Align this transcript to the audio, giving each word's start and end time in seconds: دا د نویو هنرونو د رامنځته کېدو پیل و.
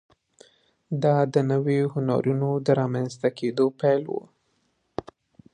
دا 1.03 1.15
د 1.33 1.35
نویو 1.51 1.85
هنرونو 1.95 2.49
د 2.65 2.67
رامنځته 2.79 3.29
کېدو 3.39 3.65
پیل 3.79 4.03
و. 4.09 4.13